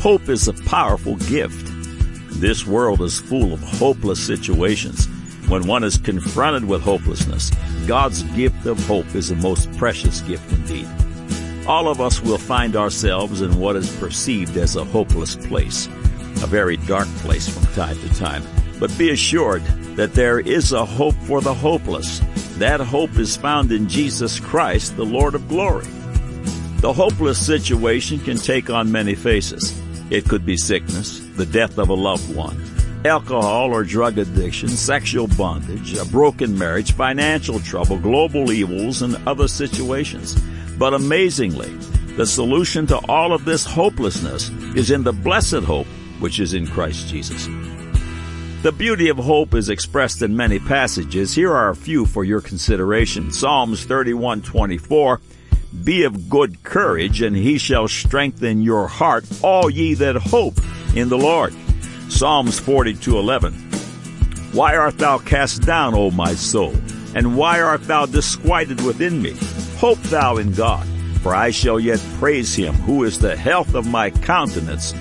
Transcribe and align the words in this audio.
Hope 0.00 0.30
is 0.30 0.48
a 0.48 0.54
powerful 0.54 1.16
gift. 1.16 1.70
This 2.40 2.66
world 2.66 3.02
is 3.02 3.20
full 3.20 3.52
of 3.52 3.60
hopeless 3.60 4.18
situations. 4.18 5.04
When 5.46 5.66
one 5.66 5.84
is 5.84 5.98
confronted 5.98 6.64
with 6.64 6.80
hopelessness, 6.80 7.50
God's 7.86 8.22
gift 8.34 8.64
of 8.64 8.82
hope 8.86 9.14
is 9.14 9.30
a 9.30 9.36
most 9.36 9.70
precious 9.76 10.22
gift 10.22 10.50
indeed. 10.52 10.88
All 11.66 11.86
of 11.86 12.00
us 12.00 12.22
will 12.22 12.38
find 12.38 12.76
ourselves 12.76 13.42
in 13.42 13.60
what 13.60 13.76
is 13.76 13.94
perceived 13.96 14.56
as 14.56 14.74
a 14.74 14.86
hopeless 14.86 15.36
place, 15.36 15.84
a 16.42 16.46
very 16.46 16.78
dark 16.78 17.08
place 17.18 17.46
from 17.46 17.70
time 17.74 18.00
to 18.00 18.14
time. 18.14 18.42
But 18.78 18.96
be 18.96 19.10
assured 19.10 19.64
that 19.96 20.14
there 20.14 20.40
is 20.40 20.72
a 20.72 20.86
hope 20.86 21.16
for 21.26 21.42
the 21.42 21.52
hopeless. 21.52 22.20
That 22.56 22.80
hope 22.80 23.18
is 23.18 23.36
found 23.36 23.70
in 23.70 23.86
Jesus 23.86 24.40
Christ, 24.40 24.96
the 24.96 25.04
Lord 25.04 25.34
of 25.34 25.46
glory. 25.46 25.84
The 26.78 26.94
hopeless 26.94 27.44
situation 27.44 28.18
can 28.20 28.38
take 28.38 28.70
on 28.70 28.90
many 28.90 29.14
faces. 29.14 29.78
It 30.10 30.28
could 30.28 30.44
be 30.44 30.56
sickness, 30.56 31.20
the 31.36 31.46
death 31.46 31.78
of 31.78 31.88
a 31.88 31.94
loved 31.94 32.34
one, 32.34 32.60
alcohol 33.04 33.72
or 33.72 33.84
drug 33.84 34.18
addiction, 34.18 34.68
sexual 34.68 35.28
bondage, 35.28 35.96
a 35.96 36.04
broken 36.04 36.58
marriage, 36.58 36.92
financial 36.92 37.60
trouble, 37.60 37.96
global 37.96 38.50
evils, 38.50 39.02
and 39.02 39.16
other 39.28 39.46
situations. 39.46 40.34
But 40.78 40.94
amazingly, 40.94 41.72
the 42.16 42.26
solution 42.26 42.88
to 42.88 42.98
all 43.08 43.32
of 43.32 43.44
this 43.44 43.64
hopelessness 43.64 44.50
is 44.74 44.90
in 44.90 45.04
the 45.04 45.12
blessed 45.12 45.62
hope 45.62 45.86
which 46.18 46.40
is 46.40 46.54
in 46.54 46.66
Christ 46.66 47.06
Jesus. 47.06 47.46
The 48.62 48.72
beauty 48.72 49.08
of 49.08 49.16
hope 49.16 49.54
is 49.54 49.70
expressed 49.70 50.22
in 50.22 50.36
many 50.36 50.58
passages. 50.58 51.34
Here 51.34 51.52
are 51.52 51.70
a 51.70 51.76
few 51.76 52.04
for 52.04 52.24
your 52.24 52.40
consideration. 52.40 53.30
Psalms 53.30 53.86
31:24 53.86 55.20
Be 55.84 56.02
of 56.02 56.28
good 56.28 56.62
courage 56.62 57.22
and 57.22 57.36
he 57.36 57.58
shall 57.58 57.88
strengthen 57.88 58.62
your 58.62 58.88
heart 58.88 59.24
all 59.42 59.70
ye 59.70 59.94
that 59.94 60.16
hope 60.16 60.58
in 60.94 61.08
the 61.08 61.18
Lord. 61.18 61.54
Psalms 62.08 62.58
42:11 62.60 63.54
Why 64.52 64.76
art 64.76 64.98
thou 64.98 65.18
cast 65.18 65.62
down, 65.62 65.94
O 65.94 66.10
my 66.10 66.34
soul? 66.34 66.74
And 67.14 67.36
why 67.36 67.60
art 67.60 67.86
thou 67.86 68.06
disquieted 68.06 68.80
within 68.82 69.22
me? 69.22 69.34
Hope 69.78 70.00
thou 70.02 70.36
in 70.36 70.52
God, 70.52 70.86
for 71.22 71.34
I 71.34 71.50
shall 71.50 71.80
yet 71.80 72.00
praise 72.18 72.54
him, 72.54 72.74
who 72.74 73.04
is 73.04 73.18
the 73.18 73.36
health 73.36 73.74
of 73.74 73.86
my 73.86 74.10
countenance 74.10 74.92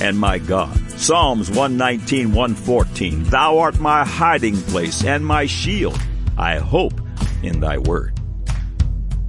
and 0.00 0.18
my 0.18 0.38
God. 0.38 0.76
Psalms 0.98 1.50
119, 1.50 2.32
114. 2.32 3.24
Thou 3.24 3.58
art 3.58 3.78
my 3.78 4.04
hiding 4.04 4.56
place 4.56 5.04
and 5.04 5.24
my 5.24 5.46
shield. 5.46 5.98
I 6.36 6.58
hope 6.58 6.94
in 7.42 7.60
thy 7.60 7.78
word. 7.78 8.13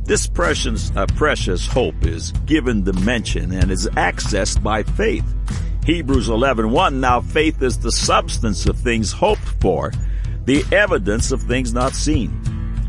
This 0.05 0.27
precious, 0.27 0.91
uh, 0.95 1.07
precious 1.07 1.65
hope 1.65 2.05
is 2.05 2.31
given 2.45 2.83
dimension 2.83 3.51
and 3.51 3.71
is 3.71 3.87
accessed 3.93 4.61
by 4.61 4.83
faith. 4.83 5.25
Hebrews 5.83 6.29
11, 6.29 6.69
1. 6.69 6.99
Now 7.01 7.21
faith 7.21 7.59
is 7.63 7.79
the 7.79 7.91
substance 7.91 8.67
of 8.67 8.77
things 8.77 9.11
hoped 9.11 9.41
for, 9.61 9.91
the 10.45 10.63
evidence 10.71 11.31
of 11.31 11.41
things 11.41 11.73
not 11.73 11.95
seen. 11.95 12.29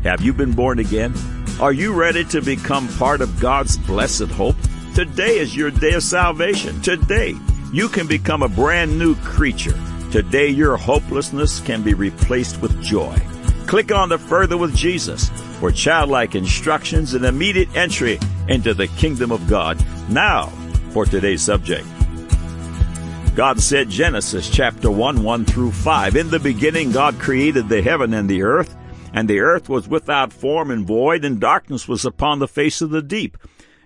Have 0.03 0.21
you 0.21 0.31
been 0.31 0.51
born 0.51 0.77
again? 0.77 1.15
Are 1.59 1.73
you 1.73 1.91
ready 1.91 2.23
to 2.25 2.39
become 2.39 2.87
part 2.99 3.21
of 3.21 3.39
God's 3.39 3.77
blessed 3.77 4.29
hope? 4.29 4.55
Today 4.93 5.39
is 5.39 5.55
your 5.55 5.71
day 5.71 5.93
of 5.93 6.03
salvation. 6.03 6.79
Today, 6.83 7.35
you 7.73 7.89
can 7.89 8.05
become 8.05 8.43
a 8.43 8.47
brand 8.47 8.99
new 8.99 9.15
creature. 9.15 9.77
Today, 10.11 10.49
your 10.49 10.77
hopelessness 10.77 11.61
can 11.61 11.81
be 11.81 11.95
replaced 11.95 12.61
with 12.61 12.79
joy. 12.83 13.17
Click 13.65 13.91
on 13.91 14.09
the 14.09 14.19
Further 14.19 14.55
with 14.55 14.75
Jesus 14.75 15.31
for 15.59 15.71
childlike 15.71 16.35
instructions 16.35 17.13
and 17.13 17.25
immediate 17.25 17.75
entry 17.75 18.19
into 18.47 18.73
the 18.73 18.87
kingdom 18.87 19.31
of 19.31 19.47
God. 19.47 19.83
Now, 20.09 20.47
for 20.91 21.05
today's 21.05 21.41
subject. 21.41 21.85
God 23.35 23.59
said 23.59 23.89
Genesis 23.89 24.49
chapter 24.49 24.89
1, 24.89 25.21
1 25.21 25.45
through 25.45 25.71
5. 25.71 26.15
In 26.15 26.29
the 26.29 26.39
beginning, 26.39 26.91
God 26.91 27.19
created 27.19 27.69
the 27.69 27.81
heaven 27.81 28.13
and 28.13 28.27
the 28.27 28.41
earth, 28.41 28.75
and 29.13 29.29
the 29.29 29.41
earth 29.41 29.69
was 29.69 29.87
without 29.87 30.33
form 30.33 30.71
and 30.71 30.87
void, 30.87 31.23
and 31.23 31.39
darkness 31.39 31.87
was 31.87 32.05
upon 32.05 32.39
the 32.39 32.47
face 32.47 32.81
of 32.81 32.89
the 32.89 33.01
deep. 33.01 33.37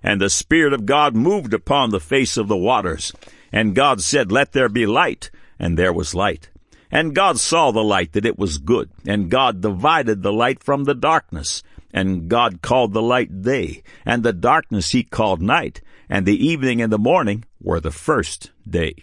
And 0.04 0.22
the 0.22 0.30
Spirit 0.30 0.74
of 0.74 0.86
God 0.86 1.16
moved 1.16 1.54
upon 1.54 1.90
the 1.90 2.00
face 2.00 2.38
of 2.38 2.48
the 2.48 2.58
waters. 2.58 3.12
And 3.52 3.76
God 3.76 4.02
said, 4.02 4.32
Let 4.32 4.54
there 4.54 4.70
be 4.70 4.86
light. 4.86 5.30
And 5.60 5.78
there 5.78 5.94
was 5.94 6.16
light. 6.16 6.50
And 6.92 7.16
God 7.16 7.40
saw 7.40 7.72
the 7.72 7.84
light 7.84 8.12
that 8.14 8.26
it 8.26 8.38
was 8.38 8.58
good. 8.58 8.92
And 9.08 9.32
God 9.32 9.62
divided 9.62 10.22
the 10.22 10.34
light 10.34 10.62
from 10.62 10.84
the 10.84 10.94
darkness. 10.94 11.64
And 11.94 12.30
God 12.30 12.62
called 12.62 12.94
the 12.94 13.02
light 13.02 13.42
day. 13.42 13.84
And 14.06 14.24
the 14.24 14.34
darkness 14.34 14.92
he 14.92 15.04
called 15.04 15.42
night. 15.42 15.82
And 16.10 16.26
the 16.26 16.46
evening 16.46 16.82
and 16.82 16.92
the 16.92 16.98
morning 16.98 17.46
were 17.62 17.80
the 17.80 17.92
first 17.92 18.52
day. 18.70 18.96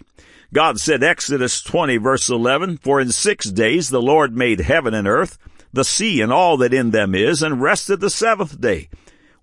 God 0.53 0.79
said, 0.79 1.03
Exodus 1.03 1.61
20 1.61 1.97
verse 1.97 2.29
11, 2.29 2.77
For 2.77 2.99
in 2.99 3.11
six 3.11 3.49
days 3.49 3.89
the 3.89 4.01
Lord 4.01 4.35
made 4.35 4.61
heaven 4.61 4.93
and 4.93 5.07
earth, 5.07 5.37
the 5.71 5.83
sea 5.83 6.21
and 6.21 6.31
all 6.31 6.57
that 6.57 6.73
in 6.73 6.91
them 6.91 7.13
is, 7.13 7.43
and 7.43 7.61
rested 7.61 7.99
the 7.99 8.09
seventh 8.09 8.59
day. 8.59 8.89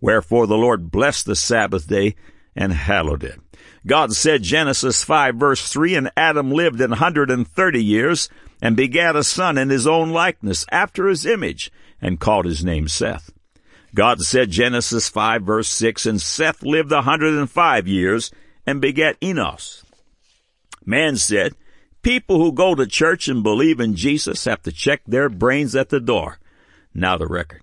Wherefore 0.00 0.46
the 0.46 0.56
Lord 0.56 0.90
blessed 0.90 1.26
the 1.26 1.36
Sabbath 1.36 1.88
day 1.88 2.16
and 2.56 2.72
hallowed 2.72 3.22
it. 3.22 3.38
God 3.86 4.12
said, 4.12 4.42
Genesis 4.42 5.04
5 5.04 5.36
verse 5.36 5.68
3, 5.70 5.94
and 5.94 6.10
Adam 6.16 6.50
lived 6.50 6.80
an 6.80 6.92
hundred 6.92 7.30
and 7.30 7.46
thirty 7.46 7.84
years, 7.84 8.28
and 8.60 8.76
begat 8.76 9.14
a 9.14 9.22
son 9.22 9.58
in 9.58 9.68
his 9.68 9.86
own 9.86 10.10
likeness, 10.10 10.64
after 10.72 11.06
his 11.06 11.26
image, 11.26 11.70
and 12.00 12.18
called 12.18 12.46
his 12.46 12.64
name 12.64 12.88
Seth. 12.88 13.30
God 13.94 14.20
said, 14.20 14.50
Genesis 14.50 15.08
5 15.08 15.42
verse 15.42 15.68
6, 15.68 16.06
and 16.06 16.20
Seth 16.20 16.62
lived 16.62 16.92
a 16.92 17.02
hundred 17.02 17.34
and 17.34 17.50
five 17.50 17.86
years, 17.86 18.30
and 18.66 18.80
begat 18.80 19.16
Enos. 19.22 19.84
Man 20.84 21.16
said, 21.16 21.54
people 22.02 22.38
who 22.38 22.52
go 22.52 22.74
to 22.74 22.86
church 22.86 23.28
and 23.28 23.42
believe 23.42 23.80
in 23.80 23.94
Jesus 23.94 24.44
have 24.44 24.62
to 24.62 24.72
check 24.72 25.02
their 25.06 25.28
brains 25.28 25.74
at 25.74 25.88
the 25.88 26.00
door. 26.00 26.38
Now 26.94 27.18
the 27.18 27.26
record. 27.26 27.62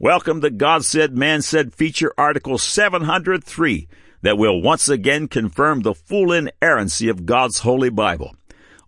Welcome 0.00 0.42
to 0.42 0.50
God 0.50 0.84
Said, 0.84 1.18
Man 1.18 1.42
Said 1.42 1.74
feature 1.74 2.14
article 2.16 2.56
703 2.56 3.88
that 4.22 4.38
will 4.38 4.62
once 4.62 4.88
again 4.88 5.26
confirm 5.26 5.80
the 5.80 5.92
full 5.92 6.30
inerrancy 6.30 7.08
of 7.08 7.26
God's 7.26 7.58
Holy 7.58 7.90
Bible. 7.90 8.36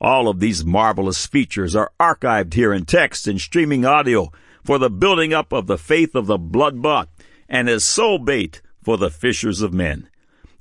All 0.01 0.29
of 0.29 0.39
these 0.39 0.65
marvelous 0.65 1.27
features 1.27 1.75
are 1.75 1.91
archived 1.99 2.55
here 2.55 2.73
in 2.73 2.85
text 2.85 3.27
and 3.27 3.41
streaming 3.41 3.85
audio 3.85 4.31
for 4.63 4.79
the 4.79 4.89
building 4.89 5.35
up 5.35 5.53
of 5.53 5.67
the 5.67 5.77
faith 5.77 6.15
of 6.15 6.29
the 6.29 6.39
blood 6.39 6.81
bought 6.81 7.09
and 7.49 7.69
as 7.69 7.85
soul 7.85 8.21
bait 8.21 8.63
for 8.81 8.97
the 8.97 9.11
fishers 9.11 9.63
of 9.63 9.75
men. 9.75 10.09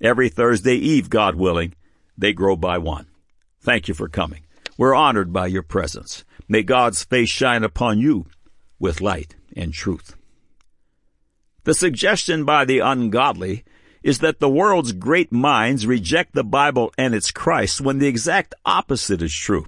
Every 0.01 0.29
Thursday 0.29 0.77
Eve, 0.77 1.11
God 1.11 1.35
willing, 1.35 1.75
they 2.17 2.33
grow 2.33 2.55
by 2.55 2.79
one. 2.79 3.05
Thank 3.61 3.87
you 3.87 3.93
for 3.93 4.09
coming. 4.09 4.47
We're 4.79 4.95
honored 4.95 5.31
by 5.31 5.45
your 5.45 5.61
presence. 5.61 6.23
May 6.47 6.63
God's 6.63 7.03
face 7.03 7.29
shine 7.29 7.63
upon 7.63 7.99
you 7.99 8.25
with 8.79 8.99
light 8.99 9.35
and 9.55 9.71
truth. 9.71 10.15
The 11.63 11.73
suggestion 11.73 12.45
by 12.45 12.65
the 12.65 12.79
ungodly 12.79 13.63
is 14.01 14.19
that 14.19 14.39
the 14.39 14.49
world's 14.49 14.93
great 14.93 15.31
minds 15.31 15.85
reject 15.85 16.33
the 16.33 16.43
Bible 16.43 16.91
and 16.97 17.13
its 17.13 17.31
Christ 17.31 17.81
when 17.81 17.99
the 17.99 18.07
exact 18.07 18.55
opposite 18.65 19.21
is 19.21 19.33
true. 19.33 19.65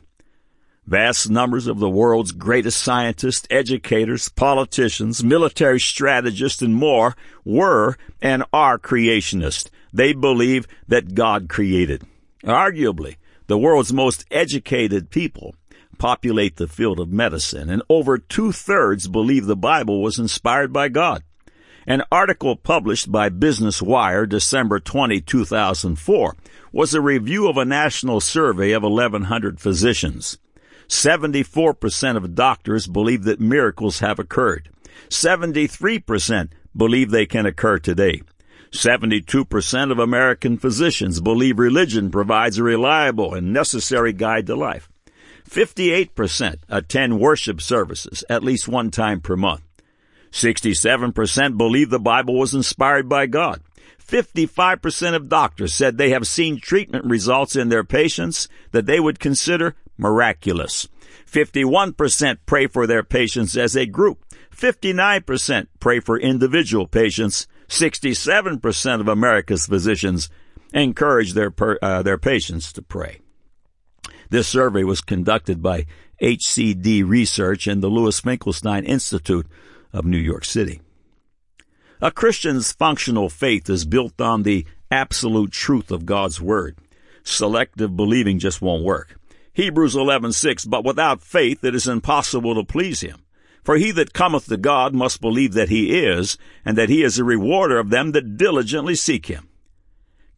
Vast 0.87 1.29
numbers 1.29 1.67
of 1.67 1.79
the 1.79 1.89
world's 1.89 2.31
greatest 2.31 2.81
scientists, 2.81 3.47
educators, 3.51 4.29
politicians, 4.29 5.23
military 5.23 5.79
strategists, 5.79 6.61
and 6.61 6.73
more 6.73 7.15
were 7.45 7.97
and 8.21 8.43
are 8.51 8.79
creationists. 8.79 9.69
They 9.93 10.13
believe 10.13 10.67
that 10.87 11.13
God 11.13 11.49
created. 11.49 12.03
Arguably, 12.43 13.17
the 13.47 13.57
world's 13.57 13.93
most 13.93 14.25
educated 14.31 15.11
people 15.11 15.55
populate 15.97 16.55
the 16.55 16.67
field 16.67 16.99
of 16.99 17.11
medicine, 17.11 17.69
and 17.69 17.83
over 17.87 18.17
two 18.17 18.51
thirds 18.51 19.07
believe 19.07 19.45
the 19.45 19.55
Bible 19.55 20.01
was 20.01 20.17
inspired 20.17 20.73
by 20.73 20.89
God. 20.89 21.23
An 21.87 22.03
article 22.11 22.55
published 22.55 23.11
by 23.11 23.29
Business 23.29 23.81
Wire 23.81 24.27
December 24.27 24.79
20, 24.79 25.19
2004 25.21 26.37
was 26.71 26.93
a 26.93 27.01
review 27.01 27.49
of 27.49 27.57
a 27.57 27.65
national 27.65 28.21
survey 28.21 28.71
of 28.71 28.83
1,100 28.83 29.59
physicians. 29.59 30.37
74% 30.87 32.17
of 32.17 32.35
doctors 32.35 32.85
believe 32.85 33.23
that 33.23 33.39
miracles 33.39 33.99
have 33.99 34.19
occurred. 34.19 34.69
73% 35.09 36.49
believe 36.77 37.09
they 37.09 37.25
can 37.25 37.47
occur 37.47 37.79
today. 37.79 38.21
72% 38.71 39.91
of 39.91 39.97
American 39.97 40.57
physicians 40.57 41.19
believe 41.19 41.57
religion 41.57 42.11
provides 42.11 42.59
a 42.59 42.63
reliable 42.63 43.33
and 43.33 43.51
necessary 43.51 44.13
guide 44.13 44.45
to 44.45 44.55
life. 44.55 44.87
58% 45.49 46.57
attend 46.69 47.19
worship 47.19 47.59
services 47.59 48.23
at 48.29 48.43
least 48.43 48.67
one 48.67 48.91
time 48.91 49.19
per 49.19 49.35
month. 49.35 49.63
67% 50.31 51.57
believe 51.57 51.89
the 51.89 51.99
Bible 51.99 52.37
was 52.37 52.53
inspired 52.53 53.09
by 53.09 53.25
God. 53.25 53.61
55% 54.05 55.15
of 55.15 55.29
doctors 55.29 55.73
said 55.73 55.97
they 55.97 56.09
have 56.09 56.27
seen 56.27 56.59
treatment 56.59 57.05
results 57.05 57.55
in 57.55 57.69
their 57.69 57.83
patients 57.83 58.47
that 58.71 58.85
they 58.85 58.99
would 58.99 59.19
consider 59.19 59.75
miraculous. 59.97 60.87
51% 61.29 62.37
pray 62.45 62.67
for 62.67 62.87
their 62.87 63.03
patients 63.03 63.55
as 63.55 63.75
a 63.75 63.85
group. 63.85 64.25
59% 64.55 65.67
pray 65.79 65.99
for 65.99 66.19
individual 66.19 66.87
patients. 66.87 67.47
67% 67.69 68.99
of 68.99 69.07
America's 69.07 69.65
physicians 69.65 70.29
encourage 70.73 71.33
their, 71.33 71.51
per, 71.51 71.77
uh, 71.81 72.01
their 72.03 72.17
patients 72.17 72.73
to 72.73 72.81
pray. 72.81 73.21
This 74.29 74.47
survey 74.47 74.83
was 74.83 75.01
conducted 75.01 75.61
by 75.61 75.85
HCD 76.21 77.07
Research 77.07 77.67
and 77.67 77.81
the 77.81 77.87
Louis 77.87 78.19
Finkelstein 78.19 78.83
Institute 78.83 79.47
of 79.93 80.05
New 80.05 80.17
York 80.17 80.45
City. 80.45 80.81
A 82.01 82.11
Christian's 82.11 82.71
functional 82.71 83.29
faith 83.29 83.69
is 83.69 83.85
built 83.85 84.19
on 84.19 84.43
the 84.43 84.65
absolute 84.89 85.51
truth 85.51 85.91
of 85.91 86.05
God's 86.05 86.41
Word. 86.41 86.77
Selective 87.23 87.95
believing 87.95 88.39
just 88.39 88.61
won't 88.61 88.83
work. 88.83 89.19
Hebrews 89.53 89.95
11:6 89.95 90.65
But 90.65 90.83
without 90.83 91.21
faith 91.21 91.63
it 91.63 91.75
is 91.75 91.87
impossible 91.87 92.55
to 92.55 92.63
please 92.63 93.01
him. 93.01 93.19
For 93.63 93.77
he 93.77 93.91
that 93.91 94.13
cometh 94.13 94.47
to 94.47 94.57
God 94.57 94.95
must 94.95 95.21
believe 95.21 95.53
that 95.53 95.69
he 95.69 96.03
is, 96.03 96.37
and 96.65 96.75
that 96.77 96.89
he 96.89 97.03
is 97.03 97.19
a 97.19 97.23
rewarder 97.23 97.77
of 97.77 97.91
them 97.91 98.11
that 98.13 98.37
diligently 98.37 98.95
seek 98.95 99.27
him. 99.27 99.47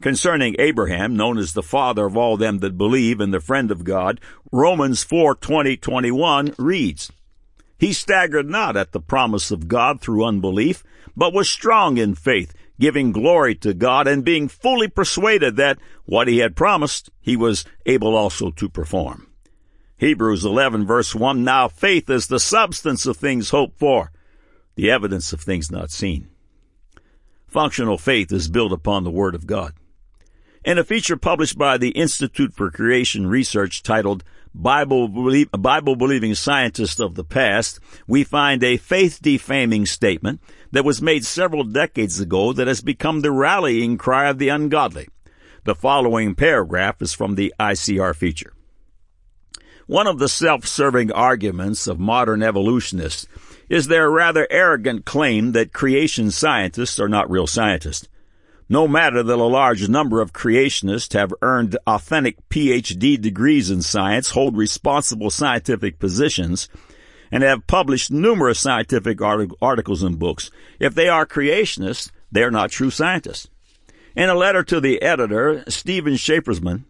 Concerning 0.02 0.58
Abraham, 0.60 1.16
known 1.16 1.38
as 1.38 1.54
the 1.54 1.64
father 1.64 2.06
of 2.06 2.18
all 2.18 2.36
them 2.36 2.60
that 2.60 2.78
believe 2.78 3.22
and 3.22 3.34
the 3.34 3.40
friend 3.40 3.72
of 3.72 3.86
God, 3.86 4.20
Romans 4.52 5.06
4:20-21 5.06 6.54
reads, 6.58 7.10
He 7.84 7.92
staggered 7.92 8.50
not 8.50 8.78
at 8.78 8.94
the 8.94 9.02
promise 9.02 9.52
of 9.52 9.68
God 9.68 10.00
through 10.00 10.24
unbelief, 10.24 10.86
but 11.18 11.34
was 11.34 11.50
strong 11.50 11.98
in 11.98 12.16
faith, 12.16 12.54
giving 12.80 13.12
glory 13.12 13.56
to 13.56 13.74
God 13.74 14.08
and 14.08 14.24
being 14.24 14.48
fully 14.48 14.88
persuaded 14.88 15.58
that 15.58 15.80
what 16.06 16.30
he 16.30 16.38
had 16.38 16.56
promised, 16.56 17.10
he 17.20 17.36
was 17.36 17.66
able 17.86 18.16
also 18.16 18.52
to 18.52 18.70
perform. 18.70 19.28
Hebrews 19.98 20.46
11 20.46 20.86
verse 20.86 21.14
1, 21.14 21.44
Now 21.44 21.68
faith 21.68 22.10
is 22.10 22.28
the 22.28 22.40
substance 22.40 23.06
of 23.06 23.18
things 23.18 23.50
hoped 23.50 23.78
for, 23.78 24.14
the 24.76 24.90
evidence 24.90 25.34
of 25.34 25.42
things 25.42 25.70
not 25.70 25.92
seen. 25.92 26.30
Functional 27.48 27.98
faith 27.98 28.32
is 28.32 28.48
built 28.48 28.72
upon 28.72 29.04
the 29.04 29.12
Word 29.12 29.36
of 29.36 29.46
God. 29.46 29.74
In 30.64 30.78
a 30.78 30.86
feature 30.86 31.18
published 31.18 31.58
by 31.58 31.78
the 31.78 31.90
Institute 31.90 32.54
for 32.54 32.72
Creation 32.72 33.28
Research 33.28 33.84
titled 33.84 34.24
Bible, 34.56 35.08
Belie- 35.08 35.50
Bible 35.52 35.96
Believing 35.96 36.36
Scientists 36.36 37.00
of 37.00 37.16
the 37.16 37.24
Past, 37.24 37.80
we 38.08 38.24
find 38.24 38.64
a 38.64 38.78
faith 38.78 39.20
defaming 39.22 39.86
statement 39.86 40.42
that 40.72 40.86
was 40.86 41.02
made 41.02 41.26
several 41.26 41.64
decades 41.64 42.20
ago 42.20 42.54
that 42.54 42.68
has 42.68 42.82
become 42.82 43.22
the 43.22 43.32
rallying 43.32 43.98
cry 43.98 44.30
of 44.30 44.38
the 44.38 44.50
ungodly. 44.50 45.08
The 45.64 45.76
following 45.76 46.36
paragraph 46.36 47.02
is 47.02 47.14
from 47.14 47.36
the 47.36 47.54
ICR 47.60 48.16
feature. 48.16 48.54
One 49.88 50.08
of 50.08 50.20
the 50.20 50.30
self-serving 50.30 51.12
arguments 51.12 51.88
of 51.88 52.00
modern 52.00 52.44
evolutionists 52.44 53.28
is 53.70 53.88
their 53.88 54.10
rather 54.10 54.48
arrogant 54.50 55.04
claim 55.04 55.54
that 55.54 55.74
creation 55.74 56.32
scientists 56.32 57.00
are 57.00 57.10
not 57.10 57.30
real 57.30 57.48
scientists. 57.48 58.08
No 58.70 58.88
matter 58.88 59.22
that 59.22 59.40
a 59.40 59.44
large 59.44 59.88
number 59.90 60.22
of 60.22 60.34
creationists 60.34 61.14
have 61.14 61.34
earned 61.42 61.78
authentic 61.86 62.38
PhD 62.50 63.20
degrees 63.20 63.70
in 63.70 63.82
science, 63.82 64.30
hold 64.30 64.58
responsible 64.58 65.30
scientific 65.30 66.00
positions, 66.00 66.70
and 67.32 67.44
have 67.44 67.68
published 67.68 68.12
numerous 68.12 68.60
scientific 68.60 69.20
articles 69.22 70.04
and 70.04 70.18
books, 70.20 70.52
if 70.80 70.96
they 70.96 71.10
are 71.10 71.26
creationists, 71.26 72.12
they 72.32 72.44
are 72.44 72.52
not 72.52 72.72
true 72.72 72.90
scientists. 72.90 73.48
In 74.16 74.30
a 74.30 74.36
letter 74.36 74.64
to 74.64 74.80
the 74.80 75.02
editor, 75.02 75.64
Stephen 75.68 76.14
Schafersman 76.14 76.84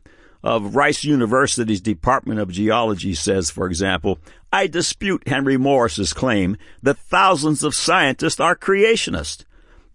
of 0.43 0.75
Rice 0.75 1.05
University's 1.05 1.79
Department 1.79 2.39
of 2.41 2.51
Geology 2.51 3.13
says, 3.13 3.49
for 3.49 3.65
example, 3.65 4.19
I 4.51 4.67
dispute 4.67 5.27
Henry 5.27 5.55
Morris's 5.55 6.11
claim 6.11 6.57
that 6.81 6.97
thousands 6.97 7.63
of 7.63 7.73
scientists 7.73 8.41
are 8.41 8.55
creationists. 8.55 9.45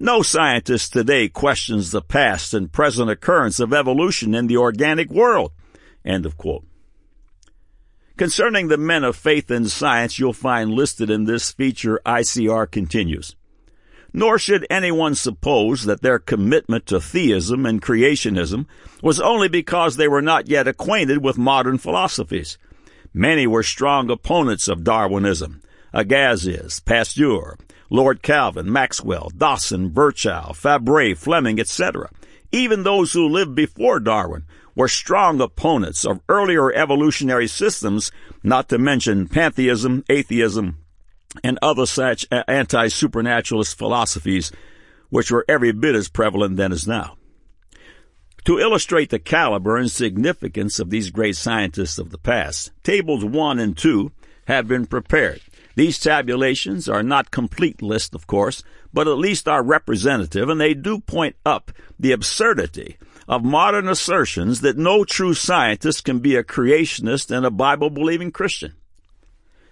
No 0.00 0.22
scientist 0.22 0.92
today 0.92 1.28
questions 1.28 1.90
the 1.90 2.00
past 2.00 2.54
and 2.54 2.70
present 2.70 3.10
occurrence 3.10 3.58
of 3.58 3.72
evolution 3.72 4.32
in 4.32 4.46
the 4.46 4.56
organic 4.56 5.10
world. 5.10 5.50
End 6.04 6.24
of 6.24 6.36
quote. 6.36 6.64
Concerning 8.16 8.68
the 8.68 8.76
men 8.78 9.02
of 9.02 9.16
faith 9.16 9.50
in 9.50 9.68
science 9.68 10.16
you'll 10.16 10.32
find 10.32 10.70
listed 10.70 11.10
in 11.10 11.24
this 11.24 11.50
feature, 11.50 12.00
ICR 12.06 12.70
continues. 12.70 13.34
Nor 14.12 14.38
should 14.38 14.66
anyone 14.70 15.16
suppose 15.16 15.84
that 15.84 16.00
their 16.00 16.20
commitment 16.20 16.86
to 16.86 17.00
theism 17.00 17.66
and 17.66 17.82
creationism 17.82 18.66
was 19.02 19.20
only 19.20 19.48
because 19.48 19.96
they 19.96 20.08
were 20.08 20.22
not 20.22 20.46
yet 20.46 20.68
acquainted 20.68 21.24
with 21.24 21.38
modern 21.38 21.76
philosophies. 21.76 22.56
Many 23.12 23.48
were 23.48 23.64
strong 23.64 24.10
opponents 24.10 24.68
of 24.68 24.84
Darwinism, 24.84 25.60
Agassiz, 25.92 26.78
Pasteur, 26.78 27.56
Lord 27.90 28.22
Kelvin, 28.22 28.70
Maxwell, 28.70 29.30
Dawson, 29.36 29.90
Virchow, 29.90 30.52
Fabre, 30.54 31.14
Fleming, 31.14 31.58
etc. 31.58 32.10
Even 32.52 32.82
those 32.82 33.12
who 33.12 33.28
lived 33.28 33.54
before 33.54 34.00
Darwin 34.00 34.44
were 34.74 34.88
strong 34.88 35.40
opponents 35.40 36.04
of 36.04 36.20
earlier 36.28 36.72
evolutionary 36.72 37.46
systems, 37.46 38.12
not 38.42 38.68
to 38.68 38.78
mention 38.78 39.26
pantheism, 39.28 40.04
atheism, 40.08 40.78
and 41.42 41.58
other 41.60 41.86
such 41.86 42.26
anti-supernaturalist 42.30 43.76
philosophies, 43.76 44.52
which 45.10 45.30
were 45.30 45.44
every 45.48 45.72
bit 45.72 45.94
as 45.94 46.08
prevalent 46.08 46.56
then 46.56 46.72
as 46.72 46.86
now. 46.86 47.16
To 48.44 48.58
illustrate 48.58 49.10
the 49.10 49.18
caliber 49.18 49.76
and 49.76 49.90
significance 49.90 50.78
of 50.78 50.90
these 50.90 51.10
great 51.10 51.36
scientists 51.36 51.98
of 51.98 52.10
the 52.10 52.18
past, 52.18 52.70
tables 52.82 53.24
1 53.24 53.58
and 53.58 53.76
2 53.76 54.10
have 54.46 54.68
been 54.68 54.86
prepared. 54.86 55.40
These 55.78 56.00
tabulations 56.00 56.88
are 56.88 57.04
not 57.04 57.30
complete 57.30 57.80
lists, 57.82 58.12
of 58.12 58.26
course, 58.26 58.64
but 58.92 59.06
at 59.06 59.16
least 59.16 59.46
are 59.46 59.62
representative, 59.62 60.48
and 60.48 60.60
they 60.60 60.74
do 60.74 60.98
point 60.98 61.36
up 61.46 61.70
the 62.00 62.10
absurdity 62.10 62.96
of 63.28 63.44
modern 63.44 63.88
assertions 63.88 64.60
that 64.62 64.76
no 64.76 65.04
true 65.04 65.34
scientist 65.34 66.04
can 66.04 66.18
be 66.18 66.34
a 66.34 66.42
creationist 66.42 67.30
and 67.30 67.46
a 67.46 67.52
Bible 67.52 67.90
believing 67.90 68.32
Christian. 68.32 68.72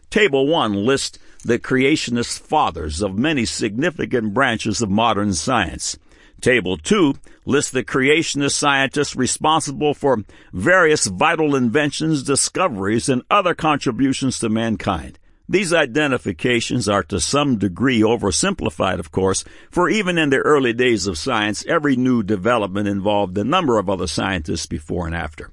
Table 0.08 0.46
1 0.46 0.74
lists 0.74 1.18
the 1.44 1.58
creationist 1.58 2.38
fathers 2.38 3.02
of 3.02 3.18
many 3.18 3.44
significant 3.44 4.32
branches 4.32 4.80
of 4.80 4.88
modern 4.88 5.34
science. 5.34 5.98
Table 6.40 6.76
2 6.76 7.14
lists 7.46 7.72
the 7.72 7.82
creationist 7.82 8.52
scientists 8.52 9.16
responsible 9.16 9.92
for 9.92 10.22
various 10.52 11.06
vital 11.06 11.56
inventions, 11.56 12.22
discoveries, 12.22 13.08
and 13.08 13.22
other 13.28 13.56
contributions 13.56 14.38
to 14.38 14.48
mankind. 14.48 15.18
These 15.48 15.72
identifications 15.72 16.88
are 16.88 17.04
to 17.04 17.20
some 17.20 17.58
degree 17.58 18.00
oversimplified, 18.00 18.98
of 18.98 19.12
course, 19.12 19.44
for 19.70 19.88
even 19.88 20.18
in 20.18 20.30
the 20.30 20.38
early 20.38 20.72
days 20.72 21.06
of 21.06 21.18
science, 21.18 21.64
every 21.66 21.94
new 21.94 22.24
development 22.24 22.88
involved 22.88 23.38
a 23.38 23.44
number 23.44 23.78
of 23.78 23.88
other 23.88 24.08
scientists 24.08 24.66
before 24.66 25.06
and 25.06 25.14
after. 25.14 25.52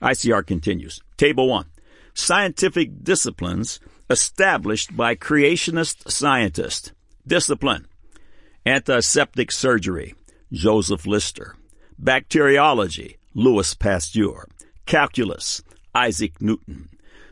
ICR 0.00 0.46
continues. 0.46 1.00
Table 1.18 1.48
1. 1.48 1.66
Scientific 2.14 3.04
disciplines 3.04 3.80
established 4.08 4.96
by 4.96 5.14
creationist 5.14 6.10
scientists. 6.10 6.92
Discipline. 7.26 7.86
Antiseptic 8.64 9.52
surgery. 9.52 10.14
Joseph 10.50 11.06
Lister. 11.06 11.54
Bacteriology. 11.98 13.18
Louis 13.34 13.74
Pasteur. 13.74 14.48
Calculus. 14.86 15.62
Isaac 15.94 16.40
Newton 16.40 16.88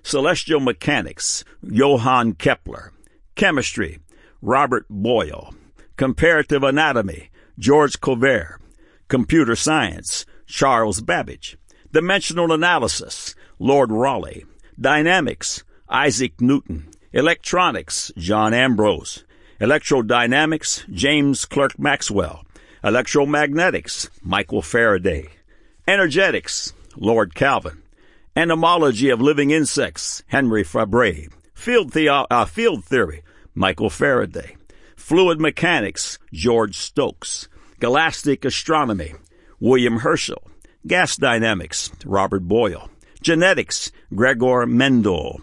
celestial 0.07 0.61
mechanics, 0.61 1.43
Johann 1.63 2.35
Kepler, 2.35 2.93
chemistry, 3.35 3.99
Robert 4.41 4.87
Boyle, 4.89 5.53
comparative 5.97 6.63
anatomy, 6.63 7.31
George 7.59 8.01
Cuvier, 8.01 8.59
computer 9.09 9.57
science, 9.57 10.25
Charles 10.47 11.01
Babbage, 11.01 11.59
dimensional 11.93 12.53
analysis, 12.53 13.35
Lord 13.59 13.91
Rayleigh, 13.91 14.45
dynamics, 14.81 15.65
Isaac 15.89 16.41
Newton, 16.41 16.89
electronics, 17.13 18.13
John 18.17 18.55
Ambrose, 18.55 19.25
electrodynamics, 19.61 20.89
James 20.93 21.45
Clerk 21.47 21.81
Maxwell, 21.81 22.45
electromagnetics, 22.85 24.09
Michael 24.23 24.63
Faraday, 24.63 25.27
energetics, 25.89 26.75
Lord 26.97 27.35
Kelvin, 27.35 27.83
Entomology 28.37 29.09
of 29.09 29.19
Living 29.19 29.51
Insects, 29.51 30.23
Henry 30.27 30.63
Fabre. 30.63 31.29
Field, 31.55 31.91
theo- 31.91 32.27
uh, 32.31 32.45
field 32.45 32.85
Theory, 32.85 33.23
Michael 33.55 33.89
Faraday. 33.89 34.57
Fluid 34.95 35.41
Mechanics, 35.41 36.19
George 36.35 36.77
Stokes. 36.77 37.49
Galactic 37.81 38.45
Astronomy, 38.45 39.15
William 39.59 40.01
Herschel. 40.01 40.43
Gas 40.87 41.17
Dynamics, 41.17 41.91
Robert 42.05 42.41
Boyle. 42.41 42.91
Genetics, 43.23 43.91
Gregor 44.15 44.67
Mendel. 44.67 45.41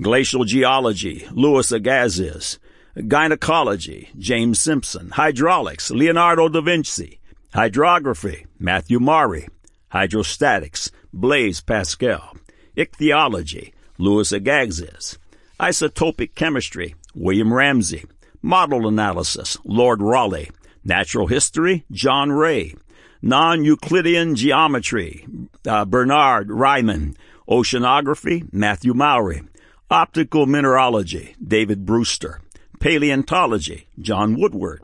Glacial 0.00 0.44
Geology, 0.44 1.26
Louis 1.32 1.72
Agassiz. 1.72 2.60
Gynecology, 3.08 4.10
James 4.16 4.60
Simpson. 4.60 5.10
Hydraulics, 5.10 5.90
Leonardo 5.90 6.48
da 6.48 6.60
Vinci. 6.60 7.18
Hydrography, 7.52 8.46
Matthew 8.60 9.00
Maury. 9.00 9.48
Hydrostatics, 9.92 10.92
Blaise 11.12 11.60
Pascal. 11.60 12.36
Ichthyology, 12.76 13.72
Louis 13.98 14.30
Agassiz. 14.32 15.18
Isotopic 15.60 16.34
chemistry, 16.34 16.94
William 17.14 17.52
Ramsay. 17.52 18.04
Model 18.42 18.86
analysis, 18.86 19.56
Lord 19.64 20.00
Rayleigh. 20.00 20.50
Natural 20.84 21.26
history, 21.26 21.84
John 21.90 22.30
Ray. 22.30 22.74
non-Euclidean 23.22 24.34
geometry, 24.34 25.26
uh, 25.66 25.84
Bernard 25.84 26.50
Riemann, 26.50 27.16
oceanography, 27.48 28.48
Matthew 28.52 28.94
Maury, 28.94 29.42
optical 29.90 30.46
mineralogy, 30.46 31.34
David 31.44 31.84
Brewster, 31.84 32.40
paleontology, 32.78 33.88
John 33.98 34.38
Woodward, 34.38 34.82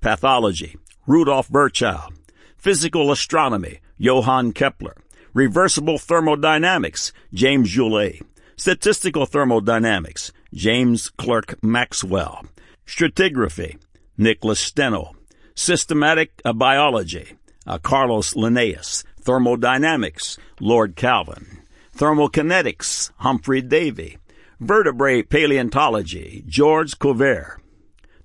pathology, 0.00 0.76
Rudolf 1.06 1.48
Virchow, 1.48 2.08
physical 2.56 3.10
astronomy, 3.10 3.80
Johann 3.98 4.52
Kepler, 4.52 4.96
reversible 5.34 5.98
thermodynamics, 5.98 7.12
James 7.32 7.68
Joule, 7.70 8.12
statistical 8.56 9.26
thermodynamics, 9.26 10.32
James 10.54 11.10
Clerk 11.10 11.62
Maxwell, 11.62 12.44
stratigraphy, 12.86 13.78
Nicholas 14.18 14.60
Steno, 14.60 15.14
systematic 15.54 16.40
biology, 16.54 17.34
uh, 17.66 17.78
Carlos 17.78 18.36
Linnaeus, 18.36 19.04
thermodynamics, 19.20 20.38
Lord 20.60 20.96
Kelvin, 20.96 21.62
thermokinetics, 21.96 23.10
Humphrey 23.16 23.62
Davy, 23.62 24.18
vertebrate 24.60 25.28
paleontology, 25.28 26.44
George 26.46 26.98
Cuvier. 26.98 27.56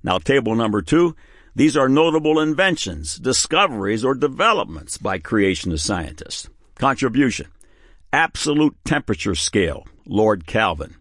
Now, 0.04 0.20
table 0.20 0.56
number 0.56 0.82
two, 0.82 1.16
these 1.56 1.76
are 1.76 1.90
notable 1.90 2.40
inventions, 2.40 3.18
discoveries, 3.18 4.06
or 4.06 4.14
developments 4.14 4.98
by 4.98 5.18
creationist 5.18 5.80
scientists. 5.80 6.50
Contribution. 6.78 7.48
Absolute 8.14 8.76
temperature 8.86 9.34
scale, 9.34 9.88
Lord 10.06 10.46
Kelvin. 10.46 10.96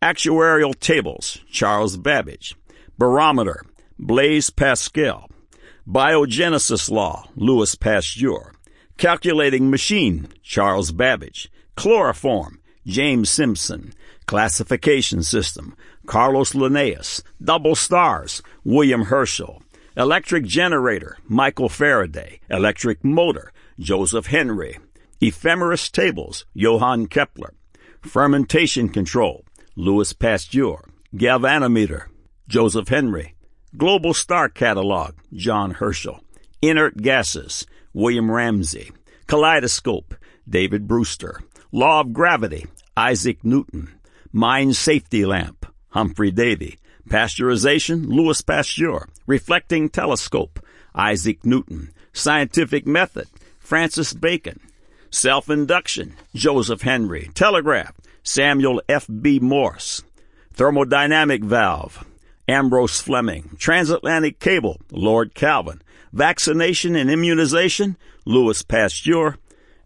Actuarial 0.00 0.78
tables, 0.78 1.38
Charles 1.50 1.98
Babbage. 1.98 2.56
Barometer, 2.96 3.62
Blaise 3.98 4.48
Pascal. 4.48 5.28
Biogenesis 5.86 6.90
law, 6.90 7.28
Louis 7.36 7.74
Pasteur. 7.74 8.54
Calculating 8.96 9.68
machine, 9.68 10.28
Charles 10.42 10.90
Babbage. 10.90 11.50
Chloroform, 11.76 12.58
James 12.86 13.28
Simpson. 13.28 13.92
Classification 14.26 15.22
system, 15.22 15.76
Carlos 16.06 16.54
Linnaeus. 16.54 17.22
Double 17.42 17.74
stars, 17.74 18.42
William 18.64 19.02
Herschel. 19.02 19.62
Electric 19.98 20.44
generator, 20.44 21.18
Michael 21.28 21.68
Faraday. 21.68 22.40
Electric 22.48 23.04
motor, 23.04 23.52
Joseph 23.78 24.26
Henry. 24.26 24.78
Ephemeris 25.22 25.90
tables, 25.90 26.46
Johann 26.54 27.06
Kepler. 27.06 27.52
Fermentation 28.00 28.88
control, 28.88 29.44
Louis 29.76 30.12
Pasteur. 30.14 30.88
Galvanometer, 31.14 32.06
Joseph 32.48 32.88
Henry. 32.88 33.34
Global 33.76 34.14
Star 34.14 34.48
Catalog, 34.48 35.16
John 35.34 35.72
Herschel. 35.72 36.20
Inert 36.62 36.96
Gases, 36.96 37.66
William 37.92 38.30
Ramsay. 38.30 38.92
Kaleidoscope, 39.26 40.14
David 40.48 40.88
Brewster. 40.88 41.40
Law 41.70 42.00
of 42.00 42.12
Gravity, 42.12 42.66
Isaac 42.96 43.44
Newton. 43.44 43.92
Mine 44.32 44.72
Safety 44.72 45.26
Lamp, 45.26 45.66
Humphrey 45.90 46.30
Davy. 46.30 46.78
Pasteurization, 47.08 48.06
Louis 48.06 48.40
Pasteur. 48.40 49.06
Reflecting 49.26 49.88
Telescope, 49.90 50.64
Isaac 50.94 51.44
Newton. 51.44 51.92
Scientific 52.12 52.86
Method, 52.86 53.28
Francis 53.58 54.14
Bacon. 54.14 54.60
Self-induction, 55.10 56.14
Joseph 56.34 56.82
Henry. 56.82 57.30
Telegraph, 57.34 57.94
Samuel 58.22 58.80
F. 58.88 59.06
B. 59.20 59.38
Morse. 59.38 60.02
Thermodynamic 60.54 61.42
valve, 61.42 62.04
Ambrose 62.48 63.00
Fleming. 63.00 63.56
Transatlantic 63.58 64.38
cable, 64.38 64.80
Lord 64.90 65.34
Kelvin. 65.34 65.82
Vaccination 66.12 66.96
and 66.96 67.10
immunization, 67.10 67.96
Louis 68.24 68.62
Pasteur. 68.62 69.36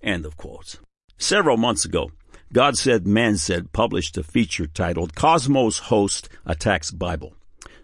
End 0.03 0.25
of 0.27 0.37
quotes. 0.37 0.79
Several 1.19 1.57
months 1.57 1.85
ago, 1.85 2.11
God 2.53 2.77
Said, 2.77 3.07
Man 3.07 3.37
Said 3.37 3.73
published 3.73 4.17
a 4.17 4.23
feature 4.23 4.67
titled 4.67 5.15
Cosmos 5.15 5.79
Host 5.79 6.29
Attacks 6.47 6.91
Bible. 6.91 7.35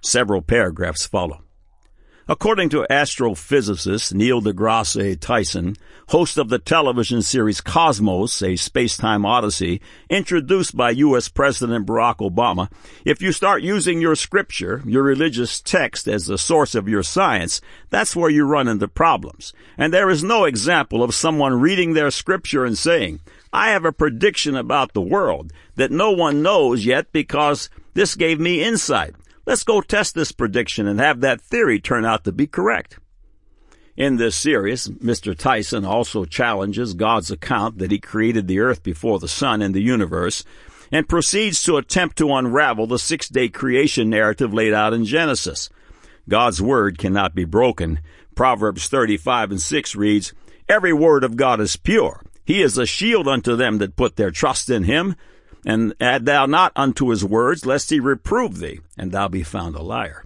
Several 0.00 0.42
paragraphs 0.42 1.06
follow. 1.06 1.42
According 2.30 2.68
to 2.68 2.87
astrophysicist 2.88 4.14
Neil 4.14 4.40
deGrasse 4.40 5.18
Tyson, 5.18 5.75
host 6.10 6.38
of 6.38 6.49
the 6.49 6.60
television 6.60 7.22
series 7.22 7.60
Cosmos, 7.60 8.40
a 8.40 8.54
space-time 8.54 9.26
odyssey, 9.26 9.80
introduced 10.08 10.76
by 10.76 10.90
U.S. 10.90 11.28
President 11.28 11.88
Barack 11.88 12.18
Obama, 12.18 12.70
if 13.04 13.20
you 13.20 13.32
start 13.32 13.64
using 13.64 14.00
your 14.00 14.14
scripture, 14.14 14.80
your 14.87 15.02
religious 15.02 15.60
text 15.60 16.06
as 16.06 16.26
the 16.26 16.38
source 16.38 16.76
of 16.76 16.88
your 16.88 17.02
science, 17.02 17.60
that's 17.88 18.14
where 18.14 18.30
you 18.30 18.44
run 18.44 18.68
into 18.68 18.87
problems. 18.87 19.52
And 19.76 19.92
there 19.92 20.08
is 20.08 20.22
no 20.22 20.44
example 20.44 21.02
of 21.02 21.16
someone 21.16 21.60
reading 21.60 21.94
their 21.94 22.12
scripture 22.12 22.64
and 22.64 22.78
saying, 22.78 23.18
I 23.52 23.70
have 23.70 23.84
a 23.84 23.90
prediction 23.90 24.54
about 24.54 24.92
the 24.92 25.02
world 25.02 25.52
that 25.75 25.90
no 25.90 26.12
one 26.12 26.42
knows 26.42 26.87
yet 26.87 27.10
because 27.10 27.70
this 27.94 28.14
gave 28.14 28.38
me 28.38 28.62
insight. 28.62 29.16
Let's 29.47 29.64
go 29.64 29.80
test 29.80 30.14
this 30.14 30.32
prediction 30.32 30.87
and 30.87 31.00
have 31.00 31.20
that 31.20 31.40
theory 31.40 31.80
turn 31.80 32.04
out 32.04 32.25
to 32.25 32.32
be 32.32 32.47
correct. 32.47 32.99
In 33.97 34.16
this 34.16 34.37
series, 34.37 34.88
Mr. 34.88 35.37
Tyson 35.37 35.85
also 35.85 36.25
challenges 36.25 36.94
God's 36.94 37.30
account 37.30 37.78
that 37.78 37.90
he 37.90 37.99
created 37.99 38.47
the 38.47 38.61
earth 38.61 38.82
before 38.82 39.18
the 39.18 39.28
sun 39.28 39.61
and 39.61 39.75
the 39.75 39.82
universe 39.82 40.44
and 40.92 41.09
proceeds 41.09 41.62
to 41.62 41.76
attempt 41.76 42.16
to 42.18 42.32
unravel 42.32 42.87
the 42.87 42.99
six 42.99 43.28
day 43.28 43.49
creation 43.49 44.11
narrative 44.11 44.52
laid 44.52 44.73
out 44.73 44.92
in 44.92 45.04
Genesis. 45.04 45.70
God's 46.28 46.62
word 46.62 46.99
cannot 46.99 47.35
be 47.35 47.44
broken. 47.44 48.00
Proverbs 48.35 48.88
35 48.88 49.52
and 49.52 49.61
6 49.61 49.97
reads, 49.97 50.32
Every 50.68 50.92
word 50.92 51.25
of 51.25 51.37
God 51.37 51.61
is 51.61 51.76
pure. 51.76 52.23
He 52.44 52.62
is 52.62 52.78
a 52.78 52.87
shield 52.87 53.28
unto 53.28 53.56
them 53.56 53.78
that 53.78 53.97
put 53.97 54.16
their 54.16 54.30
trust 54.30 54.70
in 54.70 54.85
him. 54.85 55.14
And 55.64 55.94
add 56.00 56.24
thou 56.24 56.46
not 56.46 56.72
unto 56.74 57.10
his 57.10 57.24
words, 57.24 57.66
lest 57.66 57.90
he 57.90 58.00
reprove 58.00 58.58
thee, 58.58 58.80
and 58.96 59.12
thou 59.12 59.28
be 59.28 59.42
found 59.42 59.76
a 59.76 59.82
liar. 59.82 60.24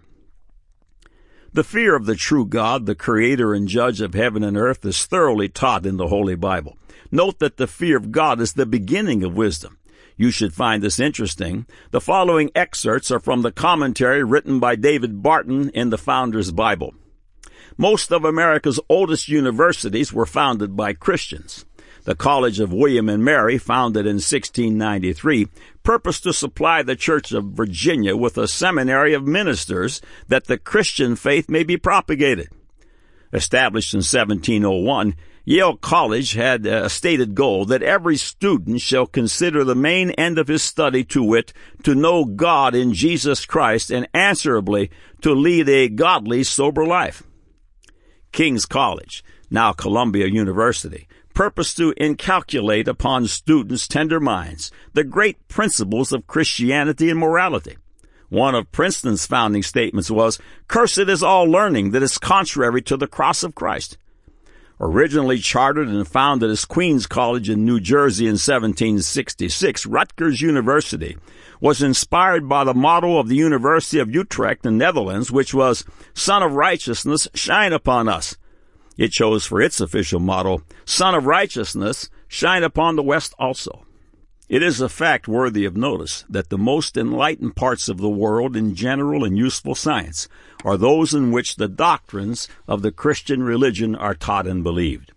The 1.53 1.65
fear 1.65 1.95
of 1.95 2.07
the 2.07 2.17
true 2.17 2.47
God, 2.47 2.87
the 2.87 2.95
creator 2.95 3.55
and 3.55 3.69
judge 3.69 4.01
of 4.01 4.15
heaven 4.15 4.43
and 4.43 4.57
earth, 4.57 4.85
is 4.85 5.07
thoroughly 5.07 5.49
taught 5.49 5.87
in 5.87 5.97
the 5.97 6.09
Holy 6.09 6.35
Bible. 6.35 6.77
Note 7.13 7.39
that 7.39 7.59
the 7.59 7.69
fear 7.69 7.97
of 7.97 8.11
God 8.11 8.41
is 8.41 8.55
the 8.55 8.67
beginning 8.67 9.23
of 9.23 9.37
wisdom. 9.37 9.79
You 10.17 10.31
should 10.31 10.55
find 10.55 10.83
this 10.83 10.99
interesting. 10.99 11.67
The 11.91 12.01
following 12.01 12.51
excerpts 12.55 13.11
are 13.11 13.21
from 13.21 13.43
the 13.43 13.53
commentary 13.53 14.25
written 14.25 14.61
by 14.61 14.77
David 14.77 15.23
Barton 15.23 15.71
in 15.71 15.91
the 15.91 15.99
Founder's 15.99 16.51
Bible. 16.51 16.95
Most 17.77 18.13
of 18.13 18.25
America's 18.25 18.79
oldest 18.89 19.29
universities 19.29 20.13
were 20.13 20.27
founded 20.27 20.77
by 20.77 20.93
Christians. 20.93 21.65
The 22.05 22.15
College 22.15 22.61
of 22.61 22.73
William 22.73 23.09
and 23.09 23.25
Mary, 23.25 23.59
founded 23.59 24.07
in 24.07 24.17
1693, 24.17 25.49
purposed 25.83 26.23
to 26.25 26.33
supply 26.33 26.83
the 26.83 26.97
Church 26.97 27.33
of 27.33 27.45
Virginia 27.47 28.17
with 28.17 28.37
a 28.37 28.47
seminary 28.47 29.15
of 29.15 29.27
ministers 29.27 30.03
that 30.29 30.45
the 30.45 30.59
Christian 30.59 31.17
faith 31.17 31.49
may 31.49 31.65
be 31.65 31.77
propagated. 31.77 32.49
Established 33.33 33.95
in 33.95 33.99
1701, 33.99 35.17
Yale 35.47 35.77
College 35.77 36.33
had 36.33 36.67
uh, 36.67 36.85
a 36.85 36.91
stated 36.91 37.35
goal 37.35 37.67
that 37.67 37.83
every 37.83 38.17
student 38.17 38.81
shall 38.81 39.07
consider 39.07 39.63
the 39.63 39.75
main 39.75 40.11
end 40.13 40.39
of 40.39 40.49
his 40.49 40.63
study 40.63 41.05
to 41.05 41.23
wit, 41.23 41.53
to 41.83 41.95
know 41.95 42.25
God 42.25 42.75
in 42.75 42.95
Jesus 42.95 43.45
Christ 43.45 43.91
and 43.91 44.09
answerably 44.15 44.91
to 45.21 45.35
lead 45.35 45.69
a 45.69 45.89
godly, 45.89 46.45
sober 46.45 46.87
life. 46.87 47.23
King's 48.33 48.65
College, 48.65 49.23
now 49.51 49.73
Columbia 49.73 50.27
University, 50.27 51.07
purpose 51.35 51.75
to 51.75 51.95
inculcate 51.97 52.89
upon 52.89 53.27
students' 53.27 53.87
tender 53.87 54.21
minds 54.21 54.71
the 54.93 55.05
great 55.05 55.47
principles 55.49 56.13
of 56.13 56.27
Christianity 56.27 57.11
and 57.11 57.19
morality. 57.19 57.77
One 58.29 58.55
of 58.55 58.73
Princeton's 58.73 59.27
founding 59.27 59.63
statements 59.63 60.11
was, 60.11 60.39
Cursed 60.67 60.99
is 61.09 61.23
all 61.23 61.45
learning 61.45 61.91
that 61.91 62.03
is 62.03 62.19
contrary 62.19 62.83
to 62.83 62.97
the 62.97 63.07
cross 63.07 63.43
of 63.43 63.55
Christ. 63.55 63.99
Originally 64.81 65.39
chartered 65.39 65.89
and 65.89 66.07
founded 66.07 66.51
as 66.51 66.65
Queens 66.65 67.07
College 67.07 67.49
in 67.49 67.65
New 67.65 67.79
Jersey 67.79 68.25
in 68.25 68.33
1766, 68.33 69.87
Rutgers 69.87 70.41
University 70.41 71.17
was 71.61 71.81
inspired 71.81 72.49
by 72.49 72.65
the 72.65 72.75
motto 72.75 73.19
of 73.19 73.29
the 73.29 73.37
University 73.37 74.01
of 74.01 74.13
Utrecht 74.13 74.67
in 74.67 74.79
the 74.79 74.85
Netherlands, 74.85 75.31
which 75.31 75.55
was, 75.55 75.85
Sun 76.13 76.43
of 76.43 76.53
Righteousness, 76.53 77.29
shine 77.35 77.73
upon 77.73 78.09
us. 78.09 78.37
It 78.97 79.11
chose 79.11 79.45
for 79.45 79.61
its 79.61 79.81
official 79.81 80.21
motto, 80.21 80.63
Sun 80.85 81.15
of 81.15 81.27
Righteousness, 81.27 82.09
shine 82.29 82.63
upon 82.63 82.97
the 82.97 83.03
West 83.03 83.35
also. 83.39 83.85
It 84.49 84.63
is 84.63 84.81
a 84.81 84.91
fact 84.91 85.27
worthy 85.27 85.65
of 85.65 85.77
notice 85.77 86.25
that 86.29 86.51
the 86.51 86.59
most 86.59 86.97
enlightened 86.97 87.57
parts 87.57 87.89
of 87.89 87.97
the 87.97 88.11
world 88.11 88.57
in 88.57 88.75
general 88.75 89.25
and 89.25 89.39
useful 89.39 89.75
science 89.75 90.29
are 90.65 90.77
those 90.77 91.15
in 91.15 91.33
which 91.33 91.57
the 91.57 91.67
doctrines 91.67 92.47
of 92.69 92.83
the 92.83 92.93
Christian 92.93 93.43
religion 93.43 93.97
are 93.97 94.15
taught 94.15 94.47
and 94.47 94.63
believed. 94.63 95.13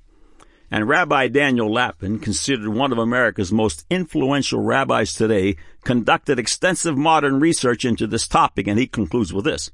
And 0.72 0.88
Rabbi 0.88 1.28
Daniel 1.28 1.72
Lapin, 1.72 2.20
considered 2.20 2.70
one 2.70 2.92
of 2.92 2.98
America's 2.98 3.52
most 3.52 3.86
influential 3.90 4.62
rabbis 4.62 5.14
today, 5.14 5.56
conducted 5.84 6.40
extensive 6.40 6.98
modern 6.98 7.40
research 7.40 7.86
into 7.86 8.08
this 8.08 8.28
topic, 8.28 8.68
and 8.68 8.80
he 8.80 8.88
concludes 8.88 9.34
with 9.34 9.46
this. 9.46 9.72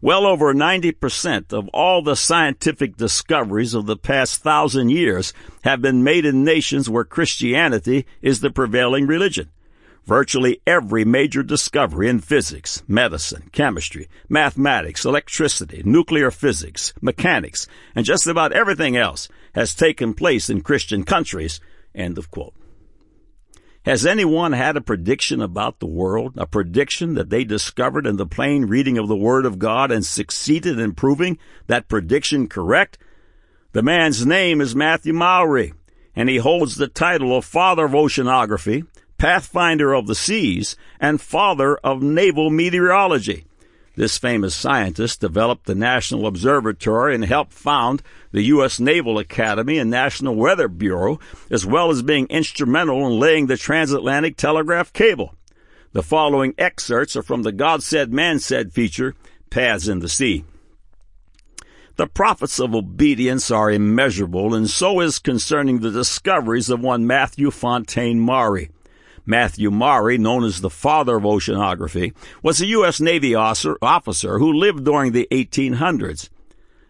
Well 0.00 0.26
over 0.26 0.54
90% 0.54 1.52
of 1.52 1.68
all 1.68 2.02
the 2.02 2.16
scientific 2.16 2.96
discoveries 2.96 3.74
of 3.74 3.86
the 3.86 3.96
past 3.96 4.42
thousand 4.42 4.90
years 4.90 5.32
have 5.64 5.80
been 5.80 6.04
made 6.04 6.24
in 6.24 6.44
nations 6.44 6.88
where 6.88 7.04
Christianity 7.04 8.06
is 8.22 8.40
the 8.40 8.50
prevailing 8.50 9.06
religion. 9.06 9.50
Virtually 10.04 10.60
every 10.66 11.04
major 11.04 11.42
discovery 11.42 12.08
in 12.08 12.20
physics, 12.20 12.82
medicine, 12.86 13.50
chemistry, 13.50 14.08
mathematics, 14.28 15.04
electricity, 15.04 15.82
nuclear 15.84 16.30
physics, 16.30 16.94
mechanics, 17.00 17.66
and 17.94 18.04
just 18.04 18.26
about 18.26 18.52
everything 18.52 18.96
else 18.96 19.28
has 19.54 19.74
taken 19.74 20.14
place 20.14 20.48
in 20.48 20.60
Christian 20.60 21.02
countries. 21.02 21.60
End 21.92 22.18
of 22.18 22.30
quote. 22.30 22.54
Has 23.86 24.04
anyone 24.04 24.50
had 24.50 24.76
a 24.76 24.80
prediction 24.80 25.40
about 25.40 25.78
the 25.78 25.86
world, 25.86 26.34
a 26.36 26.44
prediction 26.44 27.14
that 27.14 27.30
they 27.30 27.44
discovered 27.44 28.04
in 28.04 28.16
the 28.16 28.26
plain 28.26 28.64
reading 28.64 28.98
of 28.98 29.06
the 29.06 29.14
Word 29.14 29.46
of 29.46 29.60
God 29.60 29.92
and 29.92 30.04
succeeded 30.04 30.80
in 30.80 30.92
proving 30.92 31.38
that 31.68 31.86
prediction 31.86 32.48
correct? 32.48 32.98
The 33.74 33.84
man's 33.84 34.26
name 34.26 34.60
is 34.60 34.74
Matthew 34.74 35.12
Maury, 35.12 35.72
and 36.16 36.28
he 36.28 36.38
holds 36.38 36.74
the 36.74 36.88
title 36.88 37.36
of 37.36 37.44
Father 37.44 37.84
of 37.84 37.92
Oceanography, 37.92 38.88
Pathfinder 39.18 39.94
of 39.94 40.08
the 40.08 40.16
Seas, 40.16 40.74
and 40.98 41.20
Father 41.20 41.76
of 41.76 42.02
Naval 42.02 42.50
Meteorology. 42.50 43.46
This 43.96 44.18
famous 44.18 44.54
scientist 44.54 45.20
developed 45.22 45.64
the 45.64 45.74
National 45.74 46.26
Observatory 46.26 47.14
and 47.14 47.24
helped 47.24 47.54
found 47.54 48.02
the 48.30 48.42
U.S. 48.42 48.78
Naval 48.78 49.18
Academy 49.18 49.78
and 49.78 49.90
National 49.90 50.34
Weather 50.34 50.68
Bureau, 50.68 51.18
as 51.50 51.64
well 51.64 51.90
as 51.90 52.02
being 52.02 52.26
instrumental 52.26 53.06
in 53.06 53.18
laying 53.18 53.46
the 53.46 53.56
transatlantic 53.56 54.36
telegraph 54.36 54.92
cable. 54.92 55.34
The 55.92 56.02
following 56.02 56.54
excerpts 56.58 57.16
are 57.16 57.22
from 57.22 57.42
the 57.42 57.52
God 57.52 57.82
Said, 57.82 58.12
Man 58.12 58.38
Said 58.38 58.70
feature, 58.70 59.14
Paths 59.48 59.88
in 59.88 60.00
the 60.00 60.10
Sea. 60.10 60.44
The 61.96 62.06
profits 62.06 62.60
of 62.60 62.74
obedience 62.74 63.50
are 63.50 63.70
immeasurable, 63.70 64.54
and 64.54 64.68
so 64.68 65.00
is 65.00 65.18
concerning 65.18 65.78
the 65.78 65.90
discoveries 65.90 66.68
of 66.68 66.80
one 66.80 67.06
Matthew 67.06 67.50
Fontaine 67.50 68.20
Maury. 68.20 68.68
Matthew 69.26 69.72
Maury, 69.72 70.16
known 70.16 70.44
as 70.44 70.60
the 70.60 70.70
father 70.70 71.16
of 71.16 71.24
oceanography, 71.24 72.14
was 72.42 72.60
a 72.60 72.66
U.S. 72.66 73.00
Navy 73.00 73.34
officer 73.34 74.38
who 74.38 74.52
lived 74.52 74.84
during 74.84 75.10
the 75.10 75.26
1800s. 75.32 76.28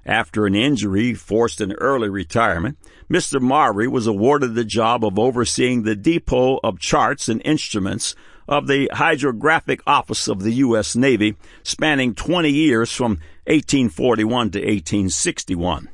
After 0.05 0.47
an 0.47 0.55
injury 0.55 1.15
forced 1.15 1.61
an 1.61 1.73
early 1.73 2.09
retirement, 2.09 2.79
Mr. 3.11 3.41
Maury 3.41 3.89
was 3.89 4.07
awarded 4.07 4.55
the 4.55 4.65
job 4.65 5.05
of 5.05 5.19
overseeing 5.19 5.83
the 5.83 5.97
depot 5.97 6.61
of 6.63 6.79
charts 6.79 7.29
and 7.29 7.43
instruments 7.45 8.15
of 8.47 8.69
the 8.69 8.89
Hydrographic 8.93 9.81
Office 9.87 10.29
of 10.29 10.43
the 10.43 10.53
U.S. 10.53 10.95
Navy, 10.95 11.37
spanning 11.63 12.15
20 12.15 12.51
years 12.51 12.93
from 12.93 13.13
1841 13.47 14.51
to 14.51 14.59
1861. 14.59 15.89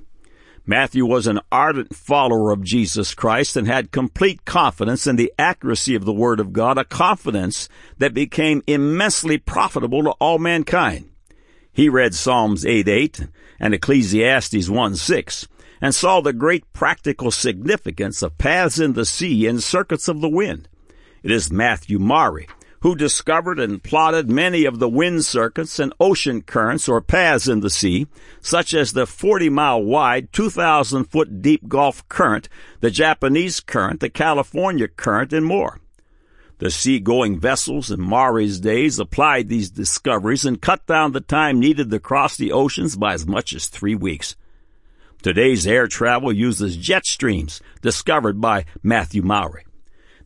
Matthew 0.64 1.04
was 1.04 1.26
an 1.26 1.40
ardent 1.50 1.94
follower 1.94 2.52
of 2.52 2.62
Jesus 2.62 3.14
Christ 3.14 3.56
and 3.56 3.66
had 3.66 3.90
complete 3.90 4.44
confidence 4.44 5.08
in 5.08 5.16
the 5.16 5.32
accuracy 5.36 5.96
of 5.96 6.04
the 6.04 6.12
Word 6.12 6.38
of 6.38 6.52
God, 6.52 6.78
a 6.78 6.84
confidence 6.84 7.68
that 7.98 8.14
became 8.14 8.62
immensely 8.68 9.38
profitable 9.38 10.04
to 10.04 10.10
all 10.12 10.38
mankind. 10.38 11.10
He 11.72 11.88
read 11.88 12.14
Psalms 12.14 12.64
8 12.64 12.86
8 12.86 13.26
and 13.58 13.74
Ecclesiastes 13.74 14.68
1 14.68 14.96
6 14.96 15.48
and 15.80 15.92
saw 15.92 16.20
the 16.20 16.32
great 16.32 16.72
practical 16.72 17.32
significance 17.32 18.22
of 18.22 18.38
paths 18.38 18.78
in 18.78 18.92
the 18.92 19.04
sea 19.04 19.48
and 19.48 19.60
circuits 19.60 20.06
of 20.06 20.20
the 20.20 20.28
wind. 20.28 20.68
It 21.24 21.32
is 21.32 21.50
Matthew 21.50 21.98
Maury 21.98 22.46
who 22.82 22.96
discovered 22.96 23.60
and 23.60 23.82
plotted 23.82 24.28
many 24.28 24.64
of 24.64 24.80
the 24.80 24.88
wind 24.88 25.24
circuits 25.24 25.78
and 25.78 25.94
ocean 26.00 26.42
currents 26.42 26.88
or 26.88 27.00
paths 27.00 27.46
in 27.46 27.60
the 27.60 27.70
sea, 27.70 28.08
such 28.40 28.74
as 28.74 28.92
the 28.92 29.06
40 29.06 29.48
mile 29.48 29.82
wide, 29.82 30.32
2,000 30.32 31.04
foot 31.04 31.40
deep 31.40 31.68
Gulf 31.68 32.06
Current, 32.08 32.48
the 32.80 32.90
Japanese 32.90 33.60
Current, 33.60 34.00
the 34.00 34.10
California 34.10 34.88
Current, 34.88 35.32
and 35.32 35.46
more. 35.46 35.80
The 36.58 36.70
seagoing 36.70 37.38
vessels 37.38 37.90
in 37.90 38.00
Maury's 38.00 38.58
days 38.58 38.98
applied 38.98 39.48
these 39.48 39.70
discoveries 39.70 40.44
and 40.44 40.60
cut 40.60 40.84
down 40.86 41.12
the 41.12 41.20
time 41.20 41.60
needed 41.60 41.90
to 41.90 42.00
cross 42.00 42.36
the 42.36 42.50
oceans 42.50 42.96
by 42.96 43.14
as 43.14 43.26
much 43.26 43.52
as 43.52 43.68
three 43.68 43.94
weeks. 43.94 44.34
Today's 45.22 45.68
air 45.68 45.86
travel 45.86 46.32
uses 46.32 46.76
jet 46.76 47.06
streams 47.06 47.60
discovered 47.80 48.40
by 48.40 48.64
Matthew 48.82 49.22
Maury. 49.22 49.64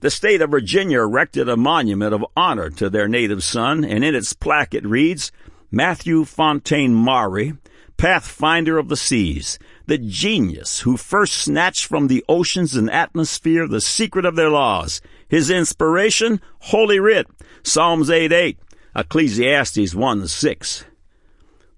The 0.01 0.11
state 0.11 0.43
of 0.43 0.51
Virginia 0.51 1.01
erected 1.01 1.49
a 1.49 1.57
monument 1.57 2.13
of 2.13 2.25
honor 2.37 2.69
to 2.71 2.91
their 2.91 3.09
native 3.09 3.43
son, 3.43 3.85
and 3.85 4.05
in 4.05 4.15
its 4.15 4.35
plaque 4.35 4.75
it 4.75 4.87
reads, 4.87 5.33
Matthew 5.71 6.25
Fontaine 6.25 6.95
Maury, 6.95 7.55
pathfinder 7.97 8.77
of 8.77 8.89
the 8.89 8.97
seas, 8.97 9.59
the 9.87 9.97
genius 9.97 10.81
who 10.81 10.99
first 10.99 11.33
snatched 11.35 11.87
from 11.87 12.09
the 12.09 12.25
oceans 12.29 12.77
and 12.77 12.91
atmosphere 12.91 13.67
the 13.67 13.81
secret 13.81 14.27
of 14.27 14.37
their 14.37 14.51
laws. 14.51 15.01
His 15.29 15.51
inspiration, 15.51 16.41
Holy 16.59 17.01
Writ, 17.01 17.27
Psalms 17.63 18.11
8 18.11 18.33
8, 18.33 18.59
Ecclesiastes 18.95 19.95
1 19.95 20.29
6. 20.29 20.85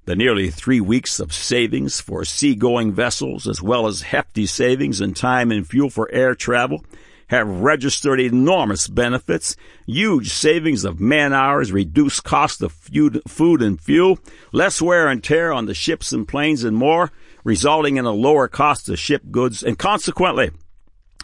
The 0.06 0.16
nearly 0.16 0.50
three 0.50 0.80
weeks 0.80 1.20
of 1.20 1.32
savings 1.32 2.00
for 2.00 2.24
seagoing 2.24 2.92
vessels, 2.92 3.46
as 3.46 3.62
well 3.62 3.86
as 3.86 4.02
hefty 4.02 4.46
savings 4.46 5.00
in 5.00 5.14
time 5.14 5.52
and 5.52 5.68
fuel 5.68 5.90
for 5.90 6.10
air 6.10 6.34
travel, 6.34 6.82
have 7.28 7.46
registered 7.46 8.20
enormous 8.20 8.88
benefits, 8.88 9.56
huge 9.86 10.32
savings 10.32 10.84
of 10.84 11.00
man 11.00 11.32
hours, 11.32 11.72
reduced 11.72 12.24
cost 12.24 12.62
of 12.62 12.72
food 12.72 13.62
and 13.62 13.80
fuel, 13.80 14.18
less 14.52 14.82
wear 14.82 15.08
and 15.08 15.22
tear 15.22 15.52
on 15.52 15.66
the 15.66 15.74
ships 15.74 16.12
and 16.12 16.26
planes, 16.26 16.64
and 16.64 16.76
more, 16.76 17.12
resulting 17.44 17.96
in 17.96 18.04
a 18.04 18.12
lower 18.12 18.48
cost 18.48 18.88
of 18.88 18.98
ship 18.98 19.22
goods 19.30 19.62
and 19.62 19.78
consequently 19.78 20.50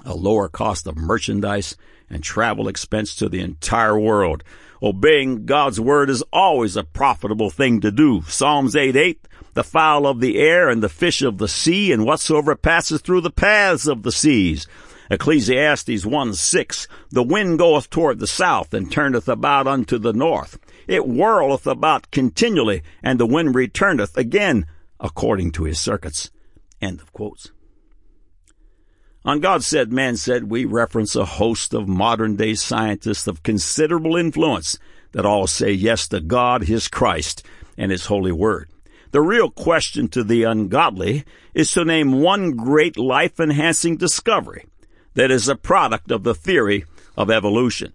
a 0.04 0.14
lower 0.14 0.48
cost 0.48 0.86
of 0.86 0.96
merchandise 0.96 1.76
and 2.10 2.22
travel 2.22 2.68
expense 2.68 3.14
to 3.16 3.28
the 3.28 3.40
entire 3.40 3.98
world. 3.98 4.44
Obeying 4.82 5.46
God's 5.46 5.80
word 5.80 6.10
is 6.10 6.22
always 6.32 6.76
a 6.76 6.84
profitable 6.84 7.48
thing 7.48 7.80
to 7.80 7.90
do. 7.90 8.22
Psalms 8.28 8.76
8 8.76 8.94
8, 8.94 9.28
the 9.54 9.64
fowl 9.64 10.06
of 10.06 10.20
the 10.20 10.38
air 10.38 10.68
and 10.68 10.82
the 10.82 10.88
fish 10.90 11.22
of 11.22 11.38
the 11.38 11.48
sea 11.48 11.90
and 11.90 12.04
whatsoever 12.04 12.54
passes 12.54 13.00
through 13.00 13.22
the 13.22 13.30
paths 13.30 13.86
of 13.86 14.02
the 14.02 14.12
seas. 14.12 14.66
Ecclesiastes 15.10 16.06
1 16.06 16.34
6, 16.34 16.88
the 17.10 17.22
wind 17.22 17.58
goeth 17.58 17.90
toward 17.90 18.18
the 18.18 18.26
south 18.26 18.72
and 18.72 18.90
turneth 18.90 19.28
about 19.28 19.66
unto 19.66 19.98
the 19.98 20.12
north. 20.12 20.58
It 20.86 21.06
whirleth 21.06 21.66
about 21.66 22.10
continually, 22.10 22.82
and 23.02 23.20
the 23.20 23.26
wind 23.26 23.54
returneth 23.54 24.16
again 24.16 24.66
according 24.98 25.52
to 25.52 25.64
his 25.64 25.78
circuits. 25.78 26.30
End 26.80 27.00
of 27.00 27.12
quotes. 27.12 27.50
On 29.26 29.40
God 29.40 29.62
Said, 29.62 29.92
Man 29.92 30.16
Said, 30.16 30.50
we 30.50 30.64
reference 30.64 31.16
a 31.16 31.24
host 31.24 31.72
of 31.72 31.88
modern 31.88 32.36
day 32.36 32.54
scientists 32.54 33.26
of 33.26 33.42
considerable 33.42 34.16
influence 34.16 34.78
that 35.12 35.24
all 35.24 35.46
say 35.46 35.70
yes 35.70 36.08
to 36.08 36.20
God, 36.20 36.64
His 36.64 36.88
Christ, 36.88 37.46
and 37.78 37.90
His 37.90 38.06
holy 38.06 38.32
word. 38.32 38.68
The 39.12 39.22
real 39.22 39.48
question 39.48 40.08
to 40.08 40.24
the 40.24 40.42
ungodly 40.42 41.24
is 41.54 41.72
to 41.72 41.84
name 41.84 42.20
one 42.20 42.50
great 42.52 42.98
life 42.98 43.40
enhancing 43.40 43.96
discovery 43.96 44.66
that 45.14 45.30
is 45.30 45.48
a 45.48 45.56
product 45.56 46.10
of 46.10 46.22
the 46.22 46.34
theory 46.34 46.84
of 47.16 47.30
evolution. 47.30 47.92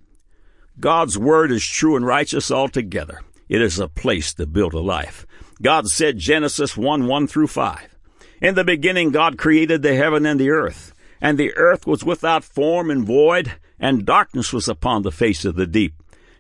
God's 0.80 1.18
word 1.18 1.52
is 1.52 1.66
true 1.66 1.96
and 1.96 2.06
righteous 2.06 2.52
altogether. 2.52 3.22
It 3.50 3.62
is 3.62 3.80
a 3.80 3.88
place 3.88 4.34
to 4.36 4.46
build 4.46 4.74
a 4.74 4.80
life. 4.80 5.26
God 5.62 5.88
said 5.88 6.18
Genesis 6.18 6.78
1 6.78 7.06
1 7.08 7.28
through 7.28 7.48
5. 7.48 7.96
In 8.42 8.56
the 8.56 8.64
beginning, 8.64 9.12
God 9.12 9.38
created 9.38 9.82
the 9.82 9.96
heaven 9.96 10.26
and 10.26 10.40
the 10.40 10.50
earth, 10.52 10.94
and 11.20 11.38
the 11.38 11.54
earth 11.56 11.86
was 11.86 12.06
without 12.06 12.46
form 12.46 12.90
and 12.90 13.06
void, 13.06 13.54
and 13.78 14.06
darkness 14.06 14.54
was 14.54 14.70
upon 14.70 15.02
the 15.02 15.12
face 15.12 15.44
of 15.44 15.56
the 15.56 15.68
deep. 15.68 15.96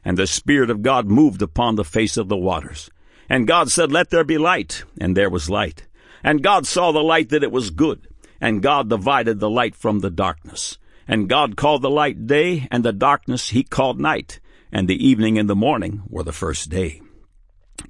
And 0.05 0.17
the 0.17 0.27
Spirit 0.27 0.69
of 0.69 0.81
God 0.81 1.07
moved 1.07 1.41
upon 1.41 1.75
the 1.75 1.83
face 1.83 2.15
of 2.15 2.29
the 2.29 2.37
waters. 2.37 2.89
And 3.27 3.45
God 3.45 3.69
said, 3.69 3.91
Let 3.91 4.09
there 4.09 4.23
be 4.23 4.37
light, 4.37 4.83
and 4.99 5.17
there 5.17 5.29
was 5.29 5.49
light. 5.49 5.85
And 6.23 6.41
God 6.41 6.65
saw 6.65 6.91
the 6.91 7.03
light 7.03 7.29
that 7.29 7.43
it 7.43 7.51
was 7.51 7.69
good. 7.69 8.07
And 8.41 8.61
God 8.61 8.89
divided 8.89 9.39
the 9.39 9.49
light 9.49 9.75
from 9.75 9.99
the 9.99 10.09
darkness. 10.09 10.77
And 11.07 11.29
God 11.29 11.57
called 11.57 11.81
the 11.81 11.89
light 11.89 12.27
day, 12.27 12.67
and 12.71 12.85
the 12.85 12.93
darkness 12.93 13.49
he 13.49 13.63
called 13.63 13.99
night. 13.99 14.39
And 14.71 14.87
the 14.87 15.05
evening 15.05 15.37
and 15.37 15.49
the 15.49 15.55
morning 15.55 16.03
were 16.07 16.23
the 16.23 16.31
first 16.31 16.69
day. 16.69 17.01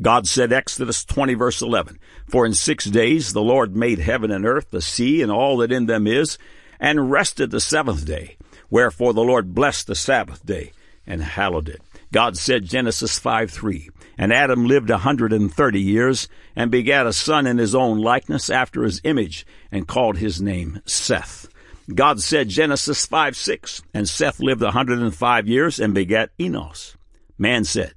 God 0.02 0.28
said, 0.28 0.54
Exodus 0.54 1.04
20 1.04 1.34
verse 1.34 1.62
11, 1.62 2.00
For 2.28 2.46
in 2.46 2.54
six 2.54 2.86
days 2.86 3.34
the 3.34 3.42
Lord 3.42 3.76
made 3.76 4.00
heaven 4.00 4.32
and 4.32 4.46
earth, 4.46 4.72
the 4.72 4.82
sea, 4.82 5.22
and 5.22 5.32
all 5.32 5.58
that 5.58 5.72
in 5.72 5.88
them 5.88 6.08
is, 6.08 6.38
and 6.80 7.12
rested 7.12 7.52
the 7.52 7.60
seventh 7.60 8.06
day. 8.06 8.38
Wherefore 8.70 9.14
the 9.14 9.24
Lord 9.24 9.54
blessed 9.54 9.88
the 9.88 9.96
Sabbath 9.96 10.46
day, 10.46 10.72
and 11.06 11.24
hallowed 11.24 11.70
it. 11.70 11.82
God 12.12 12.38
said, 12.38 12.66
Genesis 12.66 13.20
5 13.20 13.52
3, 13.52 13.90
And 14.20 14.34
Adam 14.34 14.66
lived 14.66 14.90
a 14.90 14.98
hundred 14.98 15.32
and 15.32 15.52
thirty 15.52 15.80
years, 15.80 16.28
and 16.54 16.70
begat 16.70 17.08
a 17.08 17.14
son 17.14 17.48
in 17.48 17.58
his 17.58 17.74
own 17.74 18.00
likeness 18.00 18.50
after 18.50 18.84
his 18.84 19.00
image, 19.06 19.48
and 19.72 19.88
called 19.88 20.18
his 20.18 20.42
name 20.42 20.82
Seth. 20.86 21.48
God 21.96 22.22
said 22.22 22.50
Genesis 22.50 23.06
5 23.06 23.38
6, 23.38 23.82
and 23.94 24.08
Seth 24.10 24.42
lived 24.42 24.62
a 24.62 24.66
105 24.66 25.48
years 25.48 25.80
and 25.80 25.94
begat 25.94 26.32
Enos. 26.38 26.98
Man 27.38 27.64
said, 27.64 27.94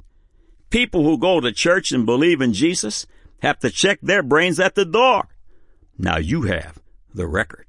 People 0.71 1.03
who 1.03 1.19
go 1.19 1.41
to 1.41 1.51
church 1.51 1.91
and 1.91 2.07
believe 2.07 2.41
in 2.41 2.53
Jesus 2.53 3.05
have 3.41 3.59
to 3.59 3.69
check 3.69 3.99
their 4.01 4.23
brains 4.23 4.61
at 4.61 4.77
the 4.77 4.85
door. 4.85 5.29
Now 5.99 6.19
you 6.19 6.43
have 6.43 6.79
the 7.13 7.27
record. 7.27 7.67